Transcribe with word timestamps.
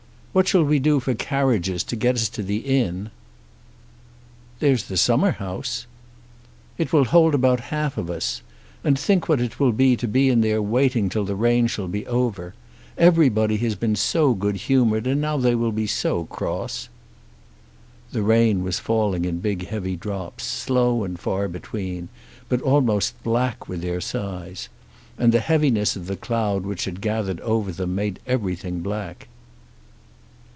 "What 0.33 0.47
shall 0.47 0.63
we 0.63 0.79
do 0.79 1.01
for 1.01 1.13
carriages 1.13 1.83
to 1.83 1.97
get 1.97 2.15
us 2.15 2.29
to 2.29 2.41
the 2.41 2.59
inn?" 2.59 3.09
"There's 4.59 4.85
the 4.85 4.95
summer 4.95 5.31
house." 5.31 5.87
"It 6.77 6.93
will 6.93 7.03
hold 7.03 7.35
about 7.35 7.59
half 7.59 7.97
of 7.97 8.09
us. 8.09 8.41
And 8.81 8.97
think 8.97 9.27
what 9.27 9.41
it 9.41 9.59
will 9.59 9.73
be 9.73 9.97
to 9.97 10.07
be 10.07 10.29
in 10.29 10.39
there 10.39 10.61
waiting 10.61 11.09
till 11.09 11.25
the 11.25 11.35
rain 11.35 11.67
shall 11.67 11.89
be 11.89 12.07
over! 12.07 12.55
Everybody 12.97 13.57
has 13.57 13.75
been 13.75 13.97
so 13.97 14.33
good 14.33 14.55
humoured 14.55 15.05
and 15.05 15.19
now 15.19 15.35
they 15.35 15.53
will 15.53 15.73
be 15.73 15.85
so 15.85 16.23
cross!" 16.23 16.87
The 18.13 18.21
rain 18.23 18.63
was 18.63 18.79
falling 18.79 19.25
in 19.25 19.39
big 19.41 19.67
heavy 19.67 19.97
drops, 19.97 20.45
slow 20.45 21.03
and 21.03 21.19
far 21.19 21.49
between, 21.49 22.07
but 22.47 22.61
almost 22.61 23.21
black 23.21 23.67
with 23.67 23.81
their 23.81 23.99
size. 23.99 24.69
And 25.17 25.33
the 25.33 25.41
heaviness 25.41 25.97
of 25.97 26.07
the 26.07 26.15
cloud 26.15 26.63
which 26.63 26.85
had 26.85 27.01
gathered 27.01 27.41
over 27.41 27.73
them 27.73 27.95
made 27.95 28.21
everything 28.25 28.79
black. 28.79 29.27